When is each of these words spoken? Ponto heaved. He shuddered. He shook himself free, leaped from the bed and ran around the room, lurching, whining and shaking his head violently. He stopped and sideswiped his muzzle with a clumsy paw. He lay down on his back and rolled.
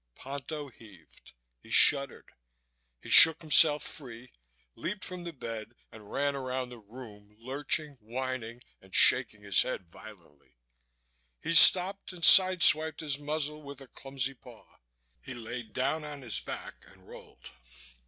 Ponto 0.15 0.69
heaved. 0.69 1.33
He 1.59 1.69
shuddered. 1.69 2.31
He 3.03 3.09
shook 3.09 3.39
himself 3.43 3.83
free, 3.83 4.31
leaped 4.73 5.05
from 5.05 5.25
the 5.25 5.31
bed 5.31 5.75
and 5.91 6.11
ran 6.11 6.35
around 6.35 6.69
the 6.69 6.79
room, 6.79 7.35
lurching, 7.37 7.93
whining 8.01 8.63
and 8.81 8.95
shaking 8.95 9.43
his 9.43 9.61
head 9.61 9.87
violently. 9.87 10.55
He 11.39 11.53
stopped 11.53 12.13
and 12.13 12.23
sideswiped 12.23 13.01
his 13.01 13.19
muzzle 13.19 13.61
with 13.61 13.79
a 13.79 13.85
clumsy 13.87 14.33
paw. 14.33 14.65
He 15.21 15.35
lay 15.35 15.61
down 15.61 16.03
on 16.03 16.23
his 16.23 16.39
back 16.39 16.83
and 16.87 17.07
rolled. 17.07 17.51